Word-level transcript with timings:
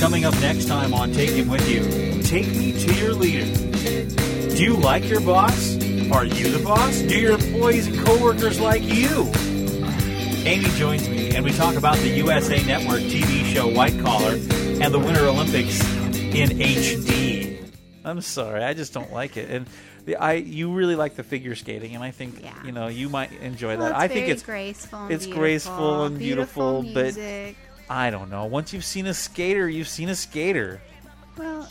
Coming 0.00 0.24
up 0.24 0.34
next 0.40 0.66
time 0.66 0.94
on 0.94 1.12
Take 1.12 1.30
Him 1.30 1.48
With 1.48 1.68
You, 1.68 2.22
take 2.22 2.46
me 2.48 2.72
to 2.72 2.94
your 2.94 3.12
leader. 3.12 3.44
Do 4.56 4.62
you 4.64 4.74
like 4.76 5.06
your 5.08 5.20
boss? 5.20 5.74
Are 6.10 6.24
you 6.24 6.50
the 6.50 6.62
boss? 6.64 7.00
Do 7.02 7.18
your 7.18 7.32
employees 7.32 7.86
and 7.86 7.98
coworkers 8.06 8.58
like 8.58 8.82
you? 8.82 9.30
Amy 10.46 10.68
joins 10.78 11.06
me, 11.08 11.36
and 11.36 11.44
we 11.44 11.52
talk 11.52 11.76
about 11.76 11.96
the 11.98 12.08
USA 12.08 12.64
Network 12.64 13.00
TV 13.02 13.44
show 13.52 13.68
White 13.68 13.98
Collar 14.00 14.32
and 14.80 14.92
the 14.94 14.98
Winter 14.98 15.26
Olympics 15.26 15.80
in 16.14 16.48
HD. 16.58 17.58
I'm 18.02 18.22
sorry, 18.22 18.64
I 18.64 18.72
just 18.72 18.94
don't 18.94 19.12
like 19.12 19.36
it. 19.36 19.50
And 19.50 19.66
the 20.06 20.16
I 20.16 20.32
you 20.34 20.72
really 20.72 20.96
like 20.96 21.14
the 21.16 21.22
figure 21.22 21.54
skating, 21.54 21.94
and 21.94 22.02
I 22.02 22.10
think 22.10 22.42
Yeah. 22.42 22.54
you 22.64 22.72
know 22.72 22.88
you 22.88 23.10
might 23.10 23.32
enjoy 23.42 23.76
Well, 23.76 23.90
that. 23.90 23.90
it's 23.90 24.00
I 24.00 24.08
think 24.08 24.28
it's 24.28 24.42
graceful. 24.42 24.98
And 25.00 25.12
it's 25.12 25.26
beautiful. 25.26 25.40
graceful 25.42 26.04
and 26.04 26.18
beautiful, 26.18 26.82
but- 26.94 27.02
music. 27.14 27.56
I 27.90 28.08
don't 28.10 28.30
know. 28.30 28.44
Once 28.44 28.72
you've 28.72 28.84
seen 28.84 29.06
a 29.06 29.14
skater, 29.14 29.68
you've 29.68 29.88
seen 29.88 30.10
a 30.10 30.14
skater. 30.14 30.80
Well, 31.36 31.68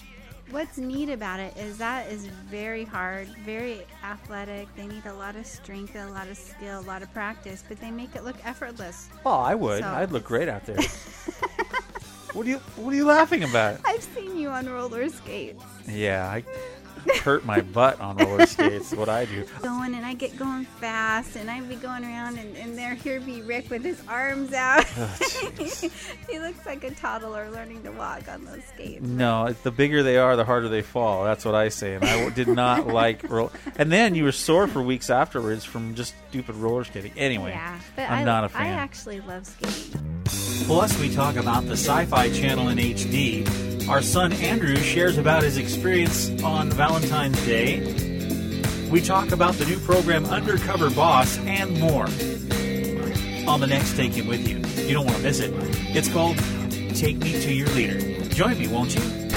what's 0.52 0.78
neat 0.78 1.10
about 1.10 1.40
it 1.40 1.56
is 1.56 1.78
that 1.78 2.12
is 2.12 2.26
very 2.26 2.84
hard, 2.84 3.30
very 3.46 3.84
athletic. 4.04 4.68
They 4.76 4.86
need 4.86 5.06
a 5.06 5.14
lot 5.14 5.38
of 5.38 5.46
strength, 5.46 5.96
a 5.96 6.06
lot 6.08 6.28
of 6.28 6.38
skill, 6.38 6.82
a 6.82 6.82
lot 6.82 7.04
of 7.04 7.14
practice, 7.14 7.64
but 7.66 7.80
they 7.80 7.90
make 7.90 8.18
it 8.18 8.26
look 8.26 8.36
effortless. 8.46 9.08
Oh, 9.26 9.32
I 9.32 9.56
would. 9.56 9.82
So- 9.82 9.90
I'd 9.90 10.12
look 10.12 10.26
great 10.26 10.50
out 10.50 10.66
there. 10.66 10.76
what 12.34 12.46
are 12.46 12.50
you 12.50 12.58
What 12.76 12.94
are 12.94 12.98
you 12.98 13.06
laughing 13.06 13.46
about? 13.46 13.80
I've 13.86 14.04
seen 14.04 14.38
you 14.38 14.50
on 14.50 14.68
roller 14.68 15.08
skates 15.08 15.64
Yeah, 15.88 16.30
I 16.30 16.44
hurt 17.24 17.46
my 17.46 17.62
butt 17.62 18.00
on 18.00 18.18
roller 18.18 18.46
skates. 18.46 18.94
What 18.94 19.10
I 19.10 19.26
do. 19.26 19.46
going, 19.62 19.94
and 19.94 20.06
I 20.06 20.14
get 20.14 20.38
going 20.38 20.66
fast, 20.66 21.36
and 21.36 21.50
I'd 21.50 21.68
be 21.70 21.76
going 21.76 22.04
around, 22.04 22.38
and, 22.38 22.56
and 22.58 22.78
there 22.78 22.94
here 22.96 23.20
be 23.20 23.42
Rick 23.42 23.70
with 23.70 23.84
his 23.84 24.02
arms 24.08 24.54
out. 24.54 24.86
Oh, 24.98 25.18
he 26.30 26.40
looks 26.40 26.66
like 26.66 26.84
a 26.84 26.92
toddler 26.92 27.50
learning 27.52 27.84
to 27.84 27.92
walk 27.92 28.28
on 28.28 28.46
those 28.46 28.64
skates. 28.74 29.04
No, 29.04 29.54
the 29.64 29.72
bigger 29.72 30.04
they 30.04 30.18
are, 30.18 30.36
the 30.36 30.46
harder 30.46 30.70
they 30.70 30.82
fall. 30.82 31.24
That's 31.24 31.46
what 31.46 31.56
I 31.56 31.70
say. 31.70 31.96
And 31.96 32.04
I 32.06 32.30
did 32.30 32.48
not 32.48 32.88
like 32.94 33.30
roll. 33.30 33.52
And 33.76 33.92
then 33.92 34.16
you 34.16 34.24
were 34.24 34.32
sore 34.32 34.68
for 34.68 34.82
weeks 34.82 35.10
afterwards 35.10 35.66
from 35.66 35.96
just 35.96 36.14
stupid 36.30 36.56
roller 36.56 36.84
skating. 36.84 37.12
Anyway, 37.18 37.52
Yeah, 37.52 37.80
I'm 37.98 38.20
I, 38.20 38.24
not 38.24 38.44
a 38.44 38.48
I 38.48 38.50
fan. 38.50 38.62
I 38.62 38.70
actually 38.70 39.22
love 39.22 39.46
skating. 39.46 40.24
Plus, 40.66 41.00
we 41.00 41.14
talk 41.14 41.36
about 41.36 41.66
the 41.66 41.72
Sci 41.74 42.06
Fi 42.06 42.30
Channel 42.32 42.70
in 42.70 42.78
HD. 42.78 43.69
Our 43.90 44.04
son 44.04 44.34
Andrew 44.34 44.76
shares 44.76 45.18
about 45.18 45.42
his 45.42 45.58
experience 45.58 46.30
on 46.44 46.70
Valentine's 46.70 47.44
Day. 47.44 47.80
We 48.92 49.02
talk 49.02 49.32
about 49.32 49.56
the 49.56 49.66
new 49.66 49.80
program 49.80 50.28
Undercover 50.28 50.92
Boss 50.92 51.40
and 51.40 51.80
more. 51.80 52.06
On 53.50 53.60
the 53.60 53.66
next 53.68 53.96
Take 53.96 54.14
Him 54.14 54.28
With 54.28 54.48
You. 54.48 54.58
You 54.86 54.94
don't 54.94 55.06
want 55.06 55.18
to 55.18 55.24
miss 55.24 55.40
it. 55.40 55.52
It's 55.96 56.08
called 56.08 56.38
Take 56.96 57.18
Me 57.18 57.32
to 57.42 57.52
Your 57.52 57.68
Leader. 57.70 58.24
Join 58.26 58.60
me, 58.60 58.68
won't 58.68 58.94
you? 58.94 59.29